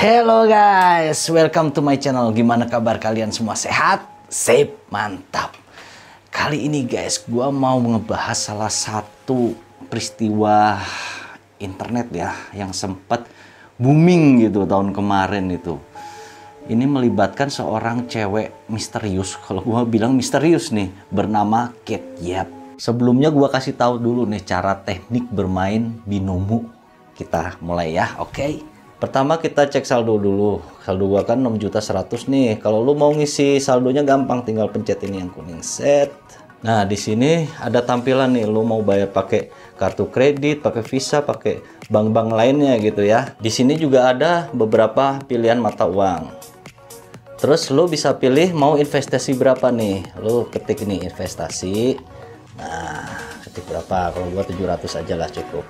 Hello 0.00 0.48
guys, 0.48 1.28
welcome 1.28 1.68
to 1.76 1.84
my 1.84 1.92
channel. 2.00 2.32
Gimana 2.32 2.64
kabar 2.64 2.96
kalian 2.96 3.28
semua? 3.28 3.52
Sehat? 3.52 4.00
Sip, 4.32 4.88
mantap. 4.88 5.52
Kali 6.32 6.64
ini 6.64 6.88
guys, 6.88 7.20
gua 7.28 7.52
mau 7.52 7.76
ngebahas 7.76 8.48
salah 8.48 8.72
satu 8.72 9.52
peristiwa 9.92 10.80
internet 11.60 12.08
ya 12.16 12.32
yang 12.56 12.72
sempat 12.72 13.28
booming 13.76 14.48
gitu 14.48 14.64
tahun 14.64 14.96
kemarin 14.96 15.52
itu. 15.52 15.76
Ini 16.64 16.88
melibatkan 16.88 17.52
seorang 17.52 18.08
cewek 18.08 18.72
misterius. 18.72 19.36
Kalau 19.44 19.60
gua 19.60 19.84
bilang 19.84 20.16
misterius 20.16 20.72
nih, 20.72 20.88
bernama 21.12 21.76
Kate 21.84 22.16
Yap. 22.24 22.48
Sebelumnya 22.80 23.28
gua 23.28 23.52
kasih 23.52 23.76
tahu 23.76 24.00
dulu 24.00 24.24
nih 24.24 24.48
cara 24.48 24.80
teknik 24.80 25.28
bermain 25.28 25.92
binomo. 26.08 26.64
Kita 27.12 27.60
mulai 27.60 28.00
ya, 28.00 28.16
oke? 28.16 28.32
Okay? 28.32 28.69
Pertama 29.00 29.40
kita 29.40 29.64
cek 29.64 29.88
saldo 29.88 30.20
dulu. 30.20 30.60
Saldo 30.84 31.08
gua 31.08 31.24
kan 31.24 31.40
6 31.40 31.56
juta 31.56 31.80
100 31.80 32.28
nih. 32.28 32.60
Kalau 32.60 32.84
lu 32.84 32.92
mau 32.92 33.08
ngisi 33.16 33.56
saldonya 33.56 34.04
gampang, 34.04 34.44
tinggal 34.44 34.68
pencet 34.68 35.00
ini 35.08 35.24
yang 35.24 35.32
kuning 35.32 35.64
set. 35.64 36.12
Nah, 36.60 36.84
di 36.84 37.00
sini 37.00 37.48
ada 37.56 37.80
tampilan 37.80 38.36
nih, 38.36 38.44
lu 38.44 38.60
mau 38.60 38.84
bayar 38.84 39.08
pakai 39.08 39.48
kartu 39.80 40.12
kredit, 40.12 40.60
pakai 40.60 40.84
Visa, 40.84 41.24
pakai 41.24 41.64
bank-bank 41.88 42.36
lainnya 42.36 42.76
gitu 42.76 43.00
ya. 43.00 43.32
Di 43.40 43.48
sini 43.48 43.80
juga 43.80 44.12
ada 44.12 44.52
beberapa 44.52 45.16
pilihan 45.24 45.56
mata 45.56 45.88
uang. 45.88 46.28
Terus 47.40 47.72
lu 47.72 47.88
bisa 47.88 48.12
pilih 48.20 48.52
mau 48.52 48.76
investasi 48.76 49.32
berapa 49.32 49.72
nih. 49.72 50.20
Lu 50.20 50.44
ketik 50.52 50.84
ini 50.84 51.00
investasi. 51.08 51.96
Nah, 52.60 53.08
ketik 53.48 53.64
berapa? 53.64 54.12
Kalau 54.12 54.28
gua 54.28 54.44
700 54.44 55.00
aja 55.00 55.14
lah 55.16 55.32
cukup. 55.32 55.64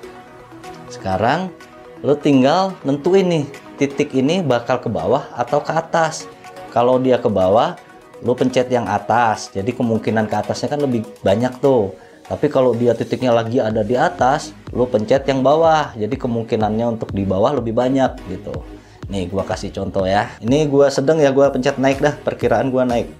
Sekarang 0.91 1.55
lo 2.01 2.17
tinggal 2.17 2.73
nentuin 2.81 3.29
nih 3.29 3.45
titik 3.77 4.17
ini 4.17 4.41
bakal 4.41 4.81
ke 4.81 4.89
bawah 4.89 5.29
atau 5.37 5.61
ke 5.61 5.73
atas. 5.73 6.25
Kalau 6.73 6.97
dia 6.97 7.21
ke 7.21 7.29
bawah 7.29 7.77
lo 8.25 8.33
pencet 8.33 8.69
yang 8.73 8.89
atas. 8.89 9.53
Jadi 9.53 9.73
kemungkinan 9.77 10.29
ke 10.29 10.37
atasnya 10.37 10.73
kan 10.73 10.81
lebih 10.81 11.05
banyak 11.21 11.61
tuh. 11.61 11.93
Tapi 12.25 12.47
kalau 12.47 12.73
dia 12.79 12.95
titiknya 12.95 13.35
lagi 13.35 13.59
ada 13.59 13.85
di 13.85 13.99
atas 13.99 14.57
lo 14.73 14.89
pencet 14.89 15.29
yang 15.29 15.45
bawah. 15.45 15.93
Jadi 15.93 16.17
kemungkinannya 16.17 16.97
untuk 16.97 17.13
di 17.13 17.25
bawah 17.29 17.53
lebih 17.61 17.77
banyak 17.77 18.17
gitu. 18.33 18.65
Nih 19.13 19.29
gua 19.29 19.45
kasih 19.45 19.75
contoh 19.75 20.09
ya. 20.09 20.31
Ini 20.41 20.71
gua 20.73 20.89
sedang 20.89 21.21
ya 21.21 21.29
gua 21.35 21.53
pencet 21.53 21.77
naik 21.77 22.01
dah. 22.01 22.15
Perkiraan 22.17 22.73
gua 22.73 22.89
naik. 22.89 23.13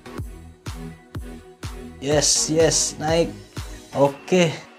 Yes 2.01 2.49
yes 2.49 2.97
naik. 2.97 3.29
Oke 3.93 4.70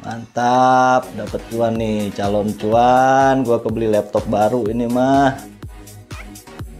mantap 0.00 1.04
dapat 1.12 1.40
cuan 1.52 1.76
nih 1.76 2.08
calon 2.16 2.48
cuan 2.56 3.44
gua 3.44 3.60
kebeli 3.60 3.92
laptop 3.92 4.24
baru 4.26 4.64
ini 4.68 4.88
mah. 4.88 5.36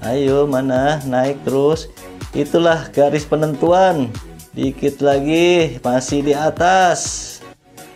Ayo 0.01 0.49
mana? 0.49 1.05
Naik 1.05 1.45
terus. 1.45 1.93
Itulah 2.33 2.89
garis 2.89 3.29
penentuan. 3.29 4.09
Dikit 4.57 5.05
lagi 5.05 5.77
masih 5.85 6.25
di 6.25 6.33
atas. 6.33 7.01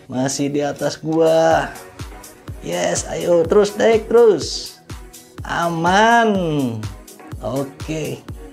Masih 0.04 0.52
di 0.52 0.60
atas 0.60 1.00
gua. 1.00 1.72
Yes 2.60 3.08
ayo 3.08 3.44
terus 3.48 3.72
naik 3.80 4.08
terus. 4.08 4.76
Aman. 5.44 6.30
Oke. 7.40 7.68
okay. 7.84 8.43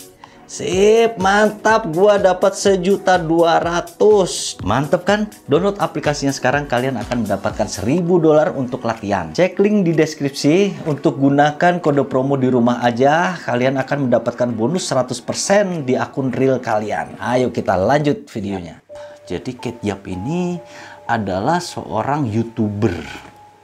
Sip, 0.52 1.16
mantap. 1.16 1.88
Gua 1.96 2.20
dapat 2.20 2.60
sejuta 2.60 3.16
dua 3.16 3.64
ratus. 3.64 4.60
Mantap 4.60 5.08
kan? 5.08 5.32
Download 5.48 5.80
aplikasinya 5.80 6.36
sekarang 6.36 6.68
kalian 6.68 7.00
akan 7.00 7.24
mendapatkan 7.24 7.72
seribu 7.72 8.20
dolar 8.20 8.52
untuk 8.52 8.84
latihan. 8.84 9.32
Cek 9.32 9.56
link 9.64 9.88
di 9.88 9.96
deskripsi 9.96 10.84
untuk 10.92 11.24
gunakan 11.24 11.80
kode 11.80 12.04
promo 12.04 12.36
di 12.36 12.52
rumah 12.52 12.84
aja. 12.84 13.40
Kalian 13.40 13.80
akan 13.80 14.12
mendapatkan 14.12 14.52
bonus 14.52 14.92
100% 14.92 15.88
di 15.88 15.96
akun 15.96 16.36
real 16.36 16.60
kalian. 16.60 17.16
Ayo 17.24 17.48
kita 17.56 17.80
lanjut 17.80 18.28
videonya. 18.28 18.84
Jadi 19.24 19.56
Kate 19.56 19.80
Yap 19.88 20.04
ini 20.12 20.60
adalah 21.08 21.64
seorang 21.64 22.28
YouTuber. 22.28 23.00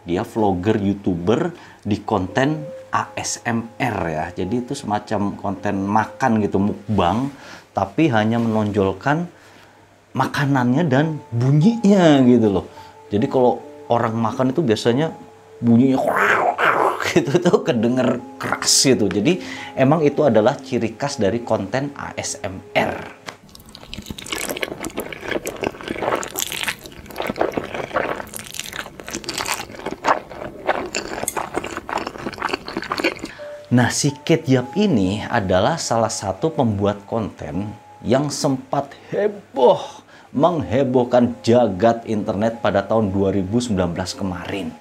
Dia 0.08 0.24
vlogger 0.24 0.80
YouTuber 0.80 1.52
di 1.84 2.00
konten 2.08 2.77
ASMR 2.92 3.98
ya. 4.08 4.26
Jadi 4.34 4.56
itu 4.64 4.74
semacam 4.74 5.36
konten 5.36 5.76
makan 5.84 6.32
gitu, 6.44 6.58
mukbang, 6.62 7.32
tapi 7.76 8.10
hanya 8.10 8.38
menonjolkan 8.38 9.28
makanannya 10.14 10.84
dan 10.88 11.22
bunyinya 11.30 12.22
gitu 12.26 12.48
loh. 12.62 12.66
Jadi 13.10 13.26
kalau 13.30 13.62
orang 13.88 14.16
makan 14.18 14.52
itu 14.52 14.62
biasanya 14.66 15.14
bunyinya 15.62 15.98
gitu 17.14 17.32
tuh 17.42 17.66
kedenger 17.66 18.22
keras 18.38 18.74
gitu. 18.86 19.10
Jadi 19.10 19.42
emang 19.74 20.06
itu 20.06 20.22
adalah 20.26 20.58
ciri 20.58 20.94
khas 20.94 21.18
dari 21.18 21.42
konten 21.42 21.94
ASMR. 21.94 23.17
Nah, 33.78 33.94
si 33.94 34.10
Kate 34.10 34.50
Yap 34.50 34.74
ini 34.74 35.22
adalah 35.22 35.78
salah 35.78 36.10
satu 36.10 36.50
pembuat 36.50 37.06
konten 37.06 37.70
yang 38.02 38.34
sempat 38.34 38.90
heboh 39.14 40.02
menghebohkan 40.34 41.38
jagat 41.46 42.02
internet 42.10 42.58
pada 42.58 42.82
tahun 42.82 43.14
2019 43.14 43.78
kemarin. 44.18 44.74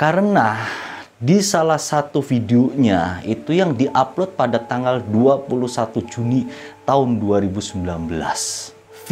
Karena 0.00 0.64
di 1.20 1.44
salah 1.44 1.76
satu 1.76 2.24
videonya 2.24 3.20
itu 3.28 3.52
yang 3.52 3.76
diupload 3.76 4.32
pada 4.32 4.56
tanggal 4.56 5.04
21 5.04 6.08
Juni 6.08 6.48
tahun 6.88 7.20
2019. 7.20 7.84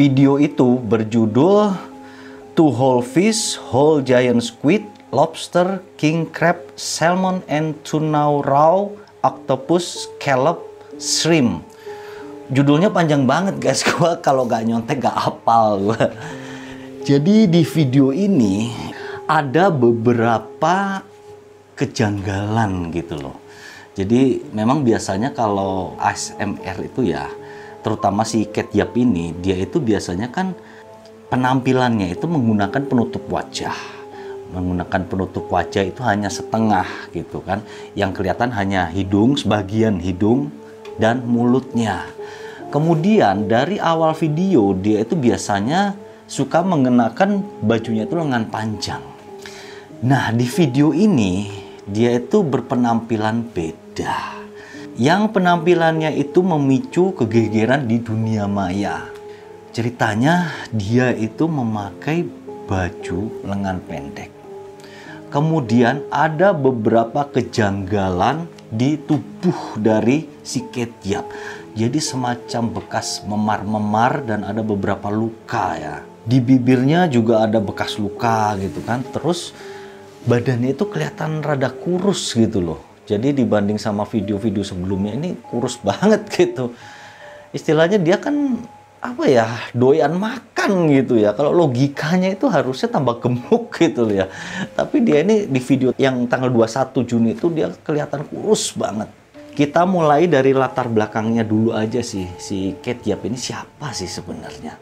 Video 0.01 0.41
itu 0.41 0.81
berjudul 0.81 1.77
Two 2.57 2.73
Whole 2.73 3.05
Fish, 3.05 3.61
Whole 3.69 4.01
Giant 4.01 4.41
Squid, 4.41 4.89
Lobster, 5.13 5.85
King 6.01 6.25
Crab, 6.25 6.57
Salmon, 6.73 7.45
and 7.53 7.77
Tuna 7.85 8.41
Raw 8.41 9.05
octopus 9.22 10.10
scallop 10.10 10.65
shrimp. 11.00 11.65
Judulnya 12.50 12.93
panjang 12.93 13.25
banget 13.25 13.59
guys. 13.59 13.82
Gua 13.97 14.19
kalau 14.21 14.44
gak 14.49 14.65
nyontek 14.66 15.03
gak 15.03 15.16
hafal 15.16 15.93
gua. 15.93 16.10
Jadi 17.06 17.47
di 17.47 17.62
video 17.62 18.10
ini 18.10 18.71
ada 19.31 19.71
beberapa 19.71 21.03
kejanggalan 21.78 22.91
gitu 22.91 23.15
loh. 23.19 23.38
Jadi 23.97 24.43
memang 24.53 24.84
biasanya 24.84 25.33
kalau 25.33 25.97
ASMR 25.97 26.84
itu 26.84 27.09
ya 27.09 27.31
terutama 27.81 28.27
si 28.27 28.50
Cat 28.50 28.75
Yap 28.75 28.98
ini 28.98 29.31
dia 29.38 29.54
itu 29.54 29.78
biasanya 29.78 30.28
kan 30.34 30.53
penampilannya 31.31 32.12
itu 32.12 32.27
menggunakan 32.27 32.83
penutup 32.83 33.22
wajah 33.31 33.96
menggunakan 34.55 35.03
penutup 35.11 35.51
wajah 35.51 35.83
itu 35.87 36.01
hanya 36.07 36.31
setengah 36.31 36.87
gitu 37.11 37.43
kan. 37.43 37.65
Yang 37.99 38.23
kelihatan 38.23 38.55
hanya 38.55 38.87
hidung 38.93 39.34
sebagian 39.34 39.99
hidung 39.99 40.53
dan 41.01 41.25
mulutnya. 41.27 42.07
Kemudian 42.71 43.47
dari 43.47 43.79
awal 43.79 44.12
video 44.19 44.75
dia 44.75 45.03
itu 45.07 45.15
biasanya 45.15 45.95
suka 46.27 46.61
mengenakan 46.67 47.43
bajunya 47.62 48.05
itu 48.05 48.19
lengan 48.19 48.51
panjang. 48.51 49.03
Nah 50.03 50.34
di 50.34 50.45
video 50.45 50.91
ini 50.93 51.49
dia 51.87 52.19
itu 52.19 52.43
berpenampilan 52.43 53.47
beda. 53.55 54.34
Yang 54.97 55.23
penampilannya 55.37 56.17
itu 56.17 56.41
memicu 56.41 57.13
kegegeran 57.13 57.84
di 57.84 58.01
dunia 58.01 58.49
maya. 58.49 59.13
Ceritanya 59.77 60.57
dia 60.73 61.13
itu 61.13 61.45
memakai 61.45 62.25
baju 62.65 63.45
lengan 63.45 63.78
pendek 63.84 64.35
Kemudian 65.27 66.07
ada 66.09 66.55
beberapa 66.55 67.27
kejanggalan 67.27 68.47
di 68.71 68.95
tubuh 68.95 69.75
dari 69.78 70.27
si 70.47 70.63
Ketiap. 70.71 71.27
Jadi 71.77 71.99
semacam 72.01 72.81
bekas 72.81 73.21
memar-memar 73.28 74.25
dan 74.25 74.47
ada 74.47 74.65
beberapa 74.65 75.13
luka 75.13 75.77
ya. 75.77 75.97
Di 76.25 76.41
bibirnya 76.41 77.05
juga 77.11 77.45
ada 77.45 77.61
bekas 77.61 78.01
luka 78.01 78.57
gitu 78.57 78.81
kan. 78.87 79.05
Terus 79.13 79.53
badannya 80.25 80.73
itu 80.73 80.89
kelihatan 80.89 81.45
rada 81.45 81.69
kurus 81.69 82.33
gitu 82.33 82.65
loh. 82.65 82.81
Jadi 83.07 83.37
dibanding 83.37 83.79
sama 83.79 84.03
video-video 84.09 84.67
sebelumnya 84.67 85.15
ini 85.15 85.31
kurus 85.47 85.79
banget 85.87 86.27
gitu. 86.33 86.72
Istilahnya 87.53 87.99
dia 88.01 88.17
kan 88.19 88.63
apa 89.13 89.25
ya 89.31 89.47
doyan 89.77 90.17
makan 90.19 90.91
gitu 90.91 91.21
ya. 91.21 91.37
Kalau 91.37 91.55
logikanya 91.55 92.35
itu 92.35 92.51
harusnya 92.51 92.89
tambah 92.91 93.23
gemuk 93.23 93.71
gitu 93.83 94.11
ya. 94.11 94.27
Tapi 94.75 95.05
dia 95.05 95.23
ini 95.23 95.47
di 95.47 95.61
video 95.63 95.95
yang 95.95 96.27
tanggal 96.27 96.51
21 96.51 97.07
Juni 97.07 97.31
itu 97.37 97.47
dia 97.53 97.71
kelihatan 97.85 98.27
kurus 98.27 98.75
banget. 98.75 99.07
Kita 99.57 99.89
mulai 99.89 100.29
dari 100.29 100.53
latar 100.53 100.93
belakangnya 100.93 101.41
dulu 101.41 101.73
aja 101.73 102.05
sih 102.05 102.29
si 102.37 102.77
Kate 102.85 103.09
Yap 103.09 103.25
ini 103.25 103.41
siapa 103.41 103.89
sih 103.97 104.05
sebenarnya? 104.05 104.77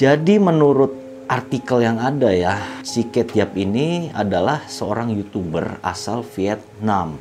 Jadi 0.00 0.40
menurut 0.40 0.96
artikel 1.28 1.84
yang 1.84 2.00
ada 2.00 2.32
ya 2.32 2.56
si 2.80 3.12
Kate 3.12 3.36
Yap 3.36 3.52
ini 3.52 4.08
adalah 4.16 4.64
seorang 4.64 5.12
youtuber 5.12 5.76
asal 5.84 6.24
Vietnam. 6.24 7.20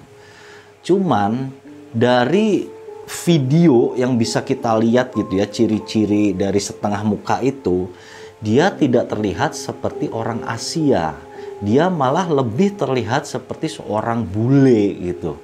Cuman 0.79 1.51
dari 1.91 2.80
video 3.11 3.91
yang 3.99 4.15
bisa 4.15 4.39
kita 4.39 4.71
lihat 4.79 5.11
gitu 5.11 5.35
ya 5.35 5.43
ciri-ciri 5.43 6.31
dari 6.31 6.63
setengah 6.63 7.03
muka 7.03 7.43
itu 7.43 7.91
dia 8.39 8.71
tidak 8.73 9.11
terlihat 9.11 9.53
seperti 9.53 10.09
orang 10.09 10.41
Asia. 10.47 11.13
Dia 11.61 11.93
malah 11.93 12.25
lebih 12.25 12.73
terlihat 12.73 13.29
seperti 13.29 13.69
seorang 13.69 14.25
bule 14.25 14.97
gitu. 14.97 15.37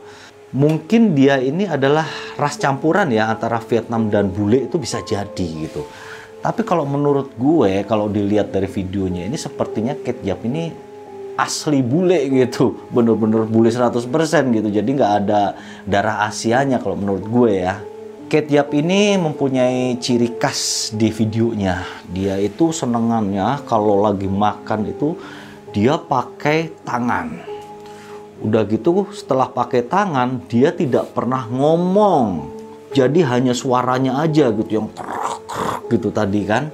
Mungkin 0.55 1.13
dia 1.13 1.37
ini 1.37 1.69
adalah 1.69 2.07
ras 2.39 2.57
campuran 2.57 3.13
ya 3.13 3.29
antara 3.29 3.61
Vietnam 3.61 4.09
dan 4.09 4.33
bule 4.33 4.65
itu 4.65 4.81
bisa 4.81 5.03
jadi 5.05 5.45
gitu. 5.67 5.85
Tapi 6.41 6.65
kalau 6.65 6.87
menurut 6.89 7.35
gue 7.37 7.85
kalau 7.85 8.09
dilihat 8.09 8.49
dari 8.49 8.65
videonya 8.65 9.29
ini 9.29 9.37
sepertinya 9.37 9.93
Kate 9.93 10.23
Yap 10.25 10.41
ini 10.47 10.86
asli 11.37 11.85
bule 11.85 12.27
gitu 12.33 12.89
bener-bener 12.89 13.45
bule 13.45 13.69
100% 13.69 14.03
gitu 14.57 14.67
jadi 14.73 14.89
nggak 14.89 15.13
ada 15.23 15.55
darah 15.85 16.25
Asianya 16.25 16.81
kalau 16.81 16.97
menurut 16.97 17.23
gue 17.29 17.53
ya 17.61 17.77
Kate 18.27 18.51
Yap 18.51 18.75
ini 18.75 19.15
mempunyai 19.15 19.95
ciri 20.03 20.35
khas 20.35 20.91
di 20.91 21.07
videonya. 21.15 21.79
Dia 22.11 22.35
itu 22.35 22.75
senengannya 22.75 23.63
kalau 23.63 24.03
lagi 24.03 24.27
makan 24.27 24.91
itu 24.91 25.15
dia 25.71 25.95
pakai 25.95 26.75
tangan. 26.83 27.39
Udah 28.43 28.67
gitu 28.67 29.07
setelah 29.15 29.47
pakai 29.47 29.87
tangan 29.87 30.43
dia 30.51 30.75
tidak 30.75 31.15
pernah 31.15 31.47
ngomong. 31.47 32.51
Jadi 32.91 33.23
hanya 33.23 33.55
suaranya 33.55 34.19
aja 34.19 34.51
gitu 34.51 34.83
yang 34.83 34.91
kerak 34.91 35.47
kerak 35.47 35.83
gitu 35.87 36.11
tadi 36.11 36.43
kan. 36.43 36.67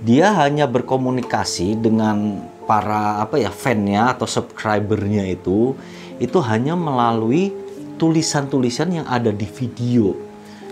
Dia 0.00 0.32
hanya 0.32 0.64
berkomunikasi 0.64 1.76
dengan 1.76 2.40
para 2.64 3.20
apa 3.20 3.36
ya 3.36 3.52
fannya 3.52 4.16
atau 4.16 4.24
subscribernya 4.24 5.28
itu 5.28 5.76
itu 6.16 6.38
hanya 6.40 6.72
melalui 6.72 7.52
tulisan-tulisan 8.00 9.02
yang 9.02 9.06
ada 9.08 9.28
di 9.28 9.44
video. 9.44 10.16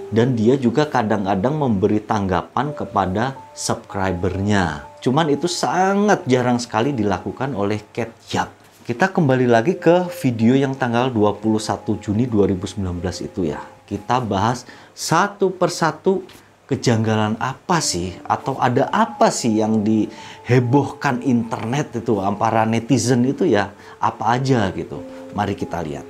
Dan 0.08 0.32
dia 0.32 0.56
juga 0.56 0.88
kadang-kadang 0.88 1.60
memberi 1.60 2.00
tanggapan 2.00 2.72
kepada 2.72 3.36
subscribernya. 3.52 4.88
Cuman 5.04 5.28
itu 5.28 5.44
sangat 5.44 6.24
jarang 6.24 6.56
sekali 6.56 6.96
dilakukan 6.96 7.52
oleh 7.52 7.84
Cat 7.92 8.08
Yap. 8.32 8.48
Kita 8.88 9.12
kembali 9.12 9.44
lagi 9.44 9.76
ke 9.76 10.08
video 10.24 10.56
yang 10.56 10.72
tanggal 10.72 11.12
21 11.12 12.00
Juni 12.00 12.24
2019 12.24 12.80
itu 13.28 13.52
ya. 13.52 13.60
Kita 13.84 14.24
bahas 14.24 14.64
satu 14.96 15.52
persatu 15.52 16.24
kejanggalan 16.68 17.40
apa 17.40 17.80
sih 17.80 18.12
atau 18.28 18.60
ada 18.60 18.92
apa 18.92 19.32
sih 19.32 19.56
yang 19.56 19.80
dihebohkan 19.80 21.24
internet 21.24 22.04
itu 22.04 22.20
para 22.36 22.68
netizen 22.68 23.24
itu 23.24 23.48
ya 23.48 23.72
apa 23.98 24.36
aja 24.36 24.68
gitu. 24.76 25.00
Mari 25.32 25.56
kita 25.56 25.80
lihat. 25.80 26.04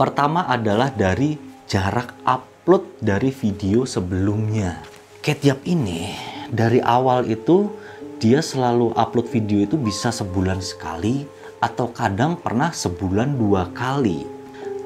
Pertama 0.00 0.48
adalah 0.48 0.88
dari 0.88 1.36
jarak 1.68 2.16
upload 2.24 3.04
dari 3.04 3.28
video 3.28 3.84
sebelumnya. 3.84 4.80
Ketiap 5.20 5.60
ini 5.68 6.08
dari 6.48 6.80
awal 6.80 7.28
itu 7.28 7.68
dia 8.16 8.40
selalu 8.40 8.96
upload 8.96 9.28
video 9.28 9.60
itu 9.62 9.76
bisa 9.76 10.08
sebulan 10.08 10.64
sekali 10.64 11.28
atau 11.60 11.92
kadang 11.92 12.40
pernah 12.40 12.72
sebulan 12.72 13.36
dua 13.36 13.68
kali. 13.76 14.24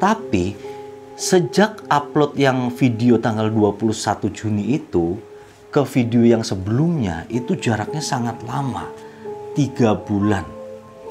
Tapi 0.02 0.71
Sejak 1.12 1.84
upload 1.92 2.40
yang 2.40 2.72
video 2.72 3.20
tanggal 3.20 3.52
21 3.52 4.32
Juni 4.32 4.80
itu 4.80 5.20
ke 5.68 5.84
video 5.84 6.24
yang 6.24 6.40
sebelumnya 6.40 7.28
itu 7.28 7.52
jaraknya 7.52 8.00
sangat 8.00 8.40
lama. 8.48 8.88
Tiga 9.52 9.92
bulan. 9.92 10.40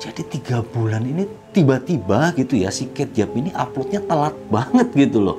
Jadi 0.02 0.26
tiga 0.26 0.66
bulan 0.66 1.06
ini 1.06 1.30
tiba-tiba 1.54 2.34
gitu 2.34 2.58
ya 2.58 2.74
si 2.74 2.90
Ketjap 2.90 3.30
ini 3.38 3.54
uploadnya 3.54 4.02
telat 4.02 4.34
banget 4.50 4.90
gitu 4.98 5.22
loh. 5.22 5.38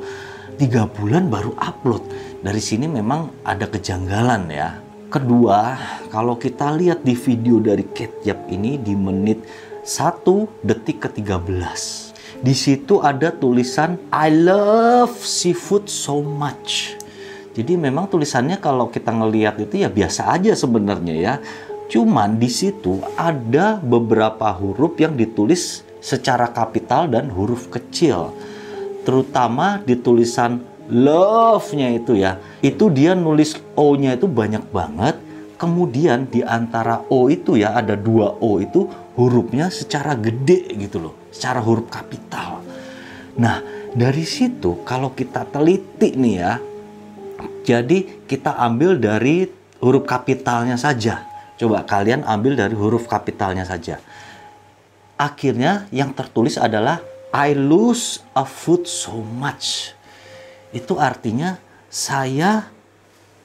Tiga 0.55 0.87
bulan 0.87 1.27
baru 1.27 1.59
upload. 1.59 2.07
Dari 2.47 2.63
sini 2.63 2.87
memang 2.87 3.43
ada 3.43 3.67
kejanggalan 3.67 4.47
ya. 4.47 4.79
Kedua, 5.11 5.75
kalau 6.15 6.39
kita 6.39 6.71
lihat 6.79 7.03
di 7.03 7.19
video 7.19 7.59
dari 7.59 7.83
Ketjap 7.83 8.47
ini 8.47 8.79
di 8.79 8.95
menit 8.95 9.43
1 9.83 10.23
detik 10.63 11.11
ke-13 11.11 12.12
di 12.43 12.59
situ 12.59 12.99
ada 12.99 13.31
tulisan 13.31 13.95
I 14.11 14.35
love 14.35 15.15
seafood 15.15 15.87
so 15.87 16.19
much. 16.19 16.99
Jadi 17.55 17.79
memang 17.79 18.11
tulisannya 18.11 18.59
kalau 18.59 18.91
kita 18.91 19.15
ngelihat 19.15 19.63
itu 19.63 19.79
ya 19.79 19.87
biasa 19.87 20.27
aja 20.27 20.51
sebenarnya 20.59 21.15
ya. 21.15 21.35
Cuman 21.87 22.43
di 22.43 22.51
situ 22.51 22.99
ada 23.15 23.79
beberapa 23.79 24.51
huruf 24.59 24.99
yang 24.99 25.15
ditulis 25.15 25.87
secara 26.03 26.51
kapital 26.51 27.07
dan 27.07 27.31
huruf 27.31 27.71
kecil. 27.71 28.35
Terutama 29.07 29.79
di 29.79 29.95
tulisan 30.03 30.67
love-nya 30.91 31.95
itu 31.95 32.19
ya. 32.19 32.43
Itu 32.59 32.91
dia 32.91 33.15
nulis 33.15 33.55
O-nya 33.79 34.19
itu 34.19 34.27
banyak 34.27 34.67
banget. 34.75 35.15
Kemudian 35.63 36.27
di 36.27 36.43
antara 36.43 37.07
O 37.07 37.31
itu 37.31 37.55
ya 37.55 37.79
ada 37.79 37.95
dua 37.95 38.35
O 38.43 38.59
itu 38.59 38.91
hurufnya 39.15 39.71
secara 39.71 40.19
gede 40.19 40.67
gitu 40.75 40.99
loh 40.99 41.22
secara 41.33 41.59
huruf 41.65 41.89
kapital. 41.89 42.61
Nah, 43.41 43.65
dari 43.97 44.23
situ 44.23 44.85
kalau 44.85 45.17
kita 45.17 45.49
teliti 45.49 46.13
nih 46.13 46.37
ya, 46.37 46.61
jadi 47.65 48.29
kita 48.29 48.55
ambil 48.61 49.01
dari 49.01 49.49
huruf 49.81 50.05
kapitalnya 50.07 50.77
saja. 50.77 51.27
Coba 51.57 51.83
kalian 51.89 52.23
ambil 52.29 52.55
dari 52.55 52.77
huruf 52.77 53.09
kapitalnya 53.09 53.65
saja. 53.65 53.99
Akhirnya 55.17 55.87
yang 55.95 56.13
tertulis 56.13 56.59
adalah 56.61 57.01
I 57.33 57.57
lose 57.57 58.21
a 58.37 58.45
food 58.45 58.85
so 58.85 59.17
much. 59.25 59.97
Itu 60.75 61.01
artinya 61.01 61.57
saya 61.89 62.69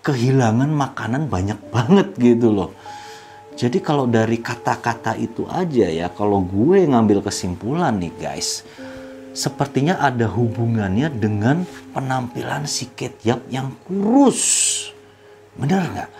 kehilangan 0.04 0.72
makanan 0.72 1.28
banyak 1.28 1.60
banget 1.72 2.08
gitu 2.20 2.52
loh. 2.52 2.72
Jadi 3.58 3.82
kalau 3.82 4.06
dari 4.06 4.38
kata-kata 4.38 5.18
itu 5.18 5.50
aja 5.50 5.90
ya, 5.90 6.14
kalau 6.14 6.46
gue 6.46 6.86
ngambil 6.86 7.26
kesimpulan 7.26 7.98
nih 7.98 8.14
guys, 8.14 8.62
sepertinya 9.34 9.98
ada 9.98 10.30
hubungannya 10.30 11.10
dengan 11.10 11.66
penampilan 11.90 12.70
si 12.70 12.86
Ketyap 12.94 13.50
yang 13.50 13.74
kurus. 13.90 14.46
Benar 15.58 15.90
nggak? 15.90 16.12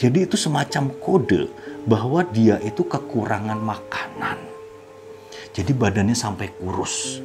Jadi 0.00 0.24
itu 0.24 0.40
semacam 0.40 0.88
kode 1.04 1.52
bahwa 1.84 2.24
dia 2.24 2.56
itu 2.64 2.80
kekurangan 2.80 3.60
makanan. 3.60 4.40
Jadi 5.52 5.76
badannya 5.76 6.16
sampai 6.16 6.48
kurus. 6.56 7.20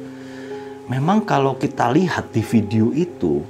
Memang 0.92 1.24
kalau 1.24 1.56
kita 1.56 1.88
lihat 1.96 2.28
di 2.36 2.44
video 2.44 2.92
itu, 2.92 3.40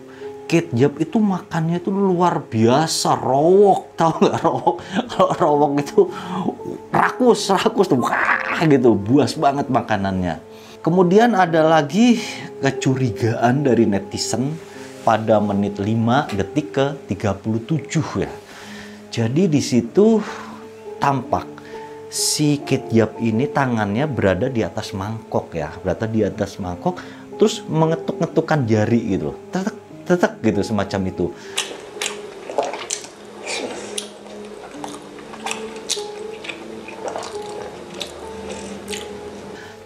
Kate 0.46 0.70
Jab 0.78 0.94
itu 1.02 1.18
makannya 1.18 1.82
itu 1.82 1.90
luar 1.90 2.38
biasa 2.46 3.18
rowok 3.18 3.98
tau 3.98 4.14
nggak? 4.14 4.36
Rowok 4.46 4.76
kalau 5.10 5.32
rowok 5.34 5.70
itu 5.82 6.00
rakus 6.94 7.50
rakus 7.50 7.86
tuh 7.90 7.98
wah 7.98 8.62
gitu 8.62 8.94
buas 8.94 9.34
banget 9.34 9.66
makanannya. 9.66 10.38
Kemudian 10.86 11.34
ada 11.34 11.66
lagi 11.66 12.22
kecurigaan 12.62 13.66
dari 13.66 13.90
netizen 13.90 14.54
pada 15.02 15.42
menit 15.42 15.82
5 15.82 16.30
detik 16.38 16.68
ke 16.70 16.86
37 17.10 18.22
ya. 18.22 18.30
Jadi 19.10 19.50
di 19.50 19.58
situ 19.58 20.22
tampak 21.02 21.56
si 22.06 22.62
Kate 22.62 22.88
Jab 22.94 23.18
ini 23.18 23.50
tangannya 23.50 24.06
berada 24.06 24.46
di 24.46 24.62
atas 24.62 24.94
mangkok 24.94 25.52
ya 25.52 25.74
berada 25.82 26.06
di 26.06 26.22
atas 26.22 26.56
mangkok 26.62 26.96
terus 27.36 27.60
mengetuk-ngetukkan 27.66 28.64
jari 28.64 29.18
gitu 29.18 29.34
tetek 30.06 30.38
gitu 30.40 30.62
semacam 30.62 31.00
itu. 31.10 31.26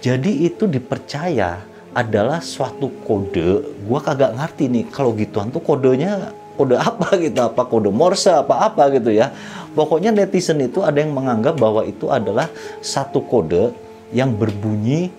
Jadi 0.00 0.48
itu 0.48 0.64
dipercaya 0.64 1.60
adalah 1.92 2.40
suatu 2.40 2.88
kode. 3.04 3.84
Gua 3.84 4.00
kagak 4.00 4.32
ngerti 4.32 4.72
nih 4.72 4.84
kalau 4.88 5.12
gituan 5.12 5.52
tuh 5.52 5.60
kodenya 5.60 6.32
kode 6.56 6.76
apa 6.76 7.16
gitu, 7.20 7.40
apa 7.40 7.62
kode 7.68 7.92
Morse 7.92 8.32
apa 8.32 8.68
apa 8.68 8.88
gitu 8.96 9.12
ya. 9.12 9.28
Pokoknya 9.76 10.08
netizen 10.08 10.60
itu 10.64 10.80
ada 10.80 11.00
yang 11.04 11.12
menganggap 11.12 11.60
bahwa 11.60 11.84
itu 11.84 12.08
adalah 12.08 12.48
satu 12.80 13.20
kode 13.24 13.76
yang 14.16 14.32
berbunyi 14.32 15.12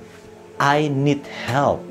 I 0.57 0.89
need 0.89 1.25
help 1.49 1.90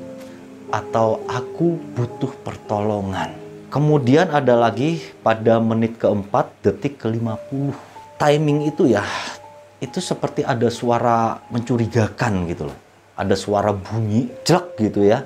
atau 0.71 1.21
aku 1.27 1.77
butuh 1.93 2.31
pertolongan. 2.41 3.35
Kemudian 3.71 4.31
ada 4.31 4.55
lagi 4.55 4.99
pada 5.23 5.59
menit 5.59 5.99
keempat 5.99 6.51
detik 6.63 6.99
ke-50. 6.99 7.71
Timing 8.19 8.67
itu 8.67 8.91
ya, 8.91 9.03
itu 9.79 9.99
seperti 9.99 10.43
ada 10.43 10.67
suara 10.67 11.39
mencurigakan 11.51 12.47
gitu 12.51 12.67
loh. 12.71 12.77
Ada 13.15 13.35
suara 13.35 13.71
bunyi 13.71 14.31
jelek 14.43 14.79
gitu 14.91 15.07
ya. 15.07 15.23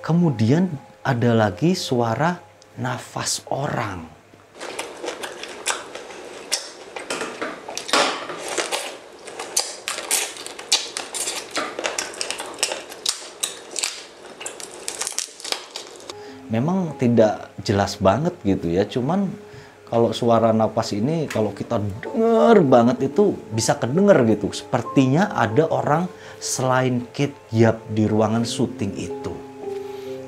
Kemudian 0.00 0.68
ada 1.04 1.30
lagi 1.36 1.76
suara 1.76 2.40
nafas 2.80 3.44
orang. 3.52 4.21
Memang 16.52 16.92
tidak 17.00 17.48
jelas 17.64 17.96
banget 17.96 18.36
gitu 18.44 18.68
ya. 18.68 18.84
Cuman 18.84 19.32
kalau 19.88 20.12
suara 20.12 20.52
napas 20.52 20.92
ini 20.92 21.24
kalau 21.24 21.56
kita 21.56 21.80
denger 21.80 22.60
banget 22.68 23.08
itu 23.08 23.32
bisa 23.56 23.80
kedenger 23.80 24.20
gitu. 24.28 24.52
Sepertinya 24.52 25.32
ada 25.32 25.64
orang 25.72 26.04
selain 26.36 27.08
Kate 27.16 27.36
Yap 27.56 27.80
di 27.88 28.04
ruangan 28.04 28.44
syuting 28.44 28.92
itu. 29.00 29.32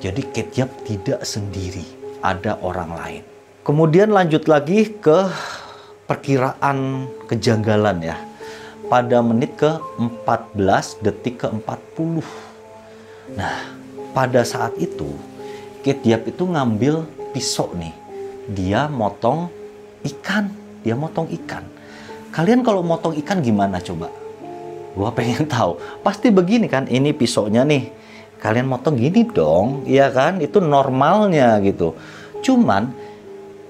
Jadi 0.00 0.24
Kate 0.32 0.64
Yap 0.64 0.70
tidak 0.88 1.20
sendiri, 1.28 1.84
ada 2.24 2.56
orang 2.64 2.90
lain. 2.96 3.22
Kemudian 3.64 4.12
lanjut 4.12 4.48
lagi 4.48 4.92
ke 5.00 5.28
perkiraan 6.08 7.08
kejanggalan 7.28 8.04
ya. 8.04 8.16
Pada 8.84 9.24
menit 9.24 9.56
ke 9.56 9.80
14 9.96 11.00
detik 11.00 11.40
ke 11.40 11.48
40. 11.48 12.20
Nah, 13.32 13.72
pada 14.12 14.44
saat 14.44 14.76
itu 14.76 15.08
Kate 15.84 16.00
Diap 16.00 16.24
itu 16.32 16.48
ngambil 16.48 17.04
pisau 17.36 17.68
nih. 17.76 17.92
Dia 18.48 18.88
motong 18.88 19.52
ikan, 20.00 20.48
dia 20.80 20.96
motong 20.96 21.28
ikan. 21.28 21.60
Kalian 22.32 22.64
kalau 22.64 22.80
motong 22.80 23.12
ikan 23.20 23.44
gimana 23.44 23.84
coba? 23.84 24.08
Gua 24.96 25.12
pengen 25.12 25.44
tahu. 25.54 25.76
Pasti 26.00 26.32
begini 26.32 26.72
kan, 26.72 26.88
ini 26.88 27.12
pisaunya 27.12 27.68
nih. 27.68 27.92
Kalian 28.40 28.64
motong 28.64 28.96
gini 28.96 29.28
dong, 29.28 29.84
iya 29.84 30.08
kan? 30.08 30.40
Itu 30.40 30.64
normalnya 30.64 31.60
gitu. 31.60 31.92
Cuman 32.40 32.88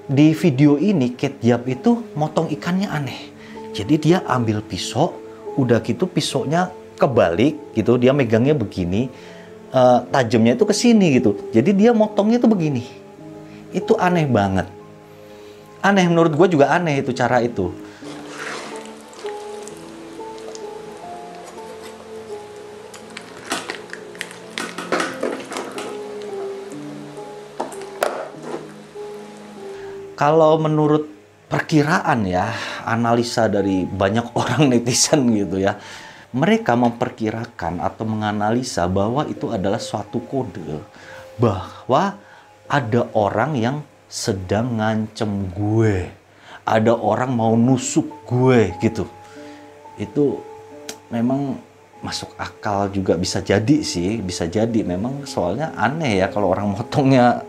di 0.07 0.31
video 0.31 0.79
ini 0.79 1.19
Kate 1.19 1.43
Diap 1.43 1.67
itu 1.67 2.15
motong 2.15 2.47
ikannya 2.47 2.87
aneh. 2.87 3.21
Jadi 3.75 3.99
dia 3.99 4.23
ambil 4.23 4.63
pisau, 4.63 5.19
udah 5.59 5.83
gitu 5.83 6.07
pisaunya 6.07 6.71
kebalik 6.95 7.75
gitu, 7.75 7.99
dia 7.99 8.15
megangnya 8.15 8.55
begini, 8.55 9.11
uh, 9.75 10.07
tajamnya 10.07 10.55
itu 10.55 10.63
ke 10.63 10.71
sini 10.71 11.19
gitu. 11.19 11.35
Jadi 11.51 11.75
dia 11.75 11.91
motongnya 11.91 12.39
itu 12.39 12.47
begini. 12.47 12.87
Itu 13.75 13.99
aneh 13.99 14.23
banget. 14.25 14.71
Aneh 15.83 16.07
menurut 16.07 16.31
gue 16.33 16.47
juga 16.55 16.71
aneh 16.71 17.03
itu 17.03 17.11
cara 17.11 17.43
itu. 17.43 17.69
kalau 30.15 30.57
menurut 30.57 31.05
perkiraan 31.51 32.25
ya, 32.25 32.49
analisa 32.87 33.45
dari 33.45 33.85
banyak 33.85 34.33
orang 34.39 34.71
netizen 34.71 35.29
gitu 35.35 35.61
ya, 35.61 35.77
mereka 36.35 36.75
memperkirakan 36.75 37.79
atau 37.79 38.03
menganalisa 38.03 38.83
bahwa 38.91 39.23
itu 39.23 39.55
adalah 39.55 39.79
suatu 39.79 40.19
kode 40.19 40.83
bahwa 41.39 42.19
ada 42.67 43.07
orang 43.15 43.55
yang 43.55 43.77
sedang 44.11 44.75
ngancem 44.75 45.47
gue, 45.55 46.11
ada 46.67 46.91
orang 46.91 47.31
mau 47.31 47.55
nusuk 47.55 48.27
gue 48.27 48.75
gitu. 48.83 49.07
Itu 49.95 50.43
memang 51.07 51.55
masuk 52.03 52.35
akal 52.35 52.91
juga 52.91 53.15
bisa 53.15 53.39
jadi 53.39 53.79
sih, 53.79 54.19
bisa 54.19 54.43
jadi 54.43 54.83
memang 54.83 55.23
soalnya 55.23 55.71
aneh 55.79 56.19
ya 56.19 56.27
kalau 56.27 56.51
orang 56.51 56.75
motongnya 56.75 57.47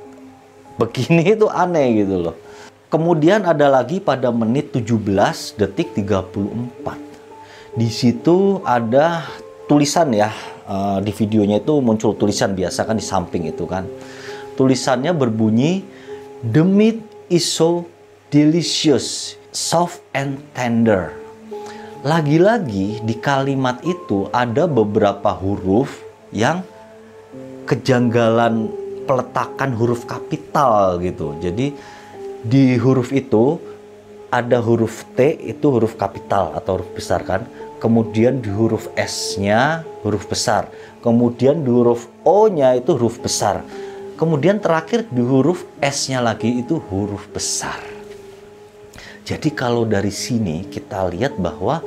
begini 0.79 1.27
itu 1.35 1.51
aneh 1.51 2.07
gitu 2.07 2.31
loh. 2.31 2.37
Kemudian 2.87 3.43
ada 3.43 3.67
lagi 3.67 3.99
pada 3.99 4.31
menit 4.31 4.71
17 4.71 4.95
detik 5.59 5.91
34. 5.91 7.06
Di 7.77 7.93
situ 7.93 8.65
ada 8.65 9.29
tulisan 9.69 10.09
ya. 10.17 10.33
Uh, 10.67 10.99
di 10.99 11.15
videonya 11.15 11.63
itu 11.63 11.79
muncul 11.79 12.19
tulisan 12.19 12.57
biasa 12.57 12.89
kan 12.89 12.99
di 12.99 13.05
samping 13.05 13.47
itu 13.47 13.69
kan. 13.69 13.87
Tulisannya 14.57 15.13
berbunyi 15.13 15.85
The 16.41 16.65
meat 16.65 17.01
is 17.29 17.45
so 17.45 17.85
delicious, 18.33 19.37
soft 19.53 20.01
and 20.17 20.41
tender. 20.57 21.13
Lagi-lagi 22.05 23.01
di 23.05 23.15
kalimat 23.21 23.81
itu 23.85 24.29
ada 24.33 24.65
beberapa 24.65 25.33
huruf 25.37 26.01
yang 26.33 26.61
kejanggalan 27.67 28.69
peletakan 29.05 29.75
huruf 29.75 30.05
kapital 30.05 31.01
gitu. 31.03 31.35
Jadi 31.41 31.73
di 32.47 32.79
huruf 32.79 33.11
itu 33.11 33.59
ada 34.31 34.61
huruf 34.61 35.07
T 35.17 35.35
itu 35.41 35.67
huruf 35.71 35.97
kapital 35.97 36.53
atau 36.55 36.79
huruf 36.79 36.91
besar 36.95 37.25
kan. 37.27 37.47
Kemudian 37.77 38.41
di 38.41 38.49
huruf 38.49 38.89
S-nya 38.97 39.85
huruf 40.01 40.25
besar. 40.31 40.73
Kemudian 41.05 41.61
di 41.61 41.71
huruf 41.71 42.09
O-nya 42.25 42.73
itu 42.75 42.97
huruf 42.97 43.21
besar. 43.21 43.61
Kemudian 44.17 44.57
terakhir 44.59 45.05
di 45.13 45.21
huruf 45.21 45.69
S-nya 45.79 46.25
lagi 46.25 46.65
itu 46.65 46.81
huruf 46.89 47.29
besar. 47.29 47.79
Jadi 49.27 49.53
kalau 49.53 49.85
dari 49.85 50.15
sini 50.15 50.65
kita 50.71 51.05
lihat 51.13 51.37
bahwa 51.37 51.85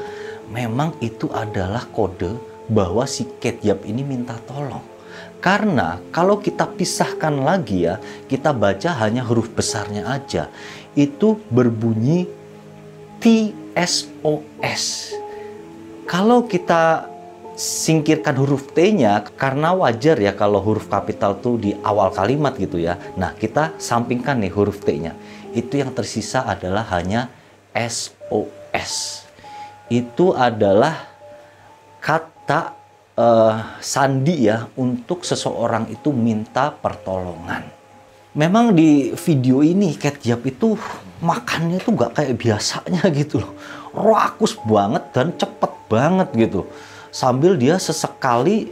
memang 0.51 0.93
itu 1.01 1.31
adalah 1.34 1.88
kode 1.89 2.38
bahwa 2.69 3.10
si 3.10 3.25
Ketyap 3.25 3.81
ini 3.88 4.05
minta 4.05 4.38
tolong. 4.46 4.86
Karena 5.39 6.03
kalau 6.12 6.38
kita 6.38 6.67
pisahkan 6.67 7.31
lagi 7.31 7.88
ya, 7.88 7.98
kita 8.27 8.51
baca 8.51 8.91
hanya 9.00 9.24
huruf 9.24 9.50
besarnya 9.55 10.05
aja. 10.05 10.51
Itu 10.93 11.39
berbunyi 11.48 12.27
TSOS. 13.24 15.18
Kalau 16.09 16.49
kita 16.49 17.05
singkirkan 17.53 18.33
huruf 18.33 18.73
T-nya 18.73 19.21
karena 19.37 19.77
wajar 19.77 20.17
ya 20.17 20.33
kalau 20.33 20.57
huruf 20.57 20.89
kapital 20.89 21.37
tuh 21.37 21.61
di 21.61 21.77
awal 21.85 22.09
kalimat 22.09 22.57
gitu 22.57 22.81
ya. 22.81 22.97
Nah, 23.13 23.37
kita 23.37 23.77
sampingkan 23.77 24.41
nih 24.41 24.49
huruf 24.49 24.81
T-nya. 24.81 25.13
Itu 25.53 25.77
yang 25.77 25.93
tersisa 25.93 26.49
adalah 26.49 26.81
hanya 26.97 27.29
SOS. 27.77 29.21
Itu 29.85 30.33
adalah 30.33 30.97
kata 32.01 32.73
uh, 33.13 33.77
sandi 33.77 34.49
ya 34.49 34.65
untuk 34.81 35.21
seseorang 35.21 35.93
itu 35.93 36.09
minta 36.09 36.73
pertolongan. 36.73 37.69
Memang 38.33 38.73
di 38.73 39.13
video 39.13 39.61
ini 39.61 39.93
Cat 39.93 40.25
Jab 40.25 40.41
itu 40.41 40.73
makannya 41.21 41.77
tuh 41.85 41.93
gak 41.93 42.17
kayak 42.17 42.33
biasanya 42.33 43.03
gitu 43.13 43.45
loh. 43.45 43.53
Rakus 43.93 44.58
banget 44.65 45.03
dan 45.13 45.34
cepet 45.34 45.72
banget 45.89 46.29
gitu. 46.38 46.69
Sambil 47.10 47.58
dia 47.58 47.81
sesekali 47.81 48.69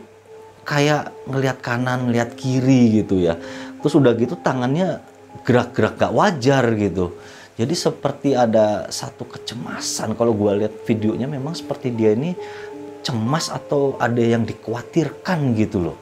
kayak 0.68 1.10
ngelihat 1.26 1.58
kanan, 1.64 2.12
ngelihat 2.12 2.38
kiri 2.38 3.02
gitu 3.02 3.24
ya. 3.24 3.40
Terus 3.82 3.94
udah 3.98 4.14
gitu 4.14 4.38
tangannya 4.38 5.02
gerak-gerak 5.48 5.96
gak 5.98 6.14
wajar 6.14 6.64
gitu. 6.76 7.18
Jadi 7.58 7.74
seperti 7.74 8.38
ada 8.38 8.86
satu 8.94 9.26
kecemasan 9.26 10.14
kalau 10.14 10.38
gue 10.38 10.62
lihat 10.62 10.74
videonya 10.86 11.26
memang 11.26 11.58
seperti 11.58 11.90
dia 11.90 12.14
ini 12.14 12.38
cemas 13.02 13.50
atau 13.50 13.98
ada 13.98 14.22
yang 14.22 14.46
dikhawatirkan 14.46 15.58
gitu 15.58 15.90
loh. 15.90 15.98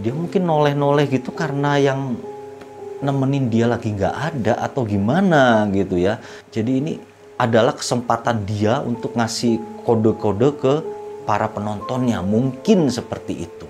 Dia 0.00 0.14
mungkin 0.16 0.48
noleh-noleh 0.48 1.10
gitu 1.10 1.34
karena 1.34 1.76
yang 1.76 2.16
nemenin 3.04 3.50
dia 3.52 3.66
lagi 3.68 3.92
nggak 3.92 4.14
ada 4.32 4.54
atau 4.64 4.86
gimana 4.86 5.68
gitu 5.74 5.98
ya. 5.98 6.22
Jadi 6.48 6.72
ini 6.80 6.92
adalah 7.38 7.72
kesempatan 7.78 8.42
dia 8.44 8.82
untuk 8.82 9.14
ngasih 9.14 9.62
kode-kode 9.86 10.48
ke 10.58 10.74
para 11.22 11.46
penontonnya. 11.46 12.20
Mungkin 12.20 12.90
seperti 12.90 13.46
itu. 13.46 13.66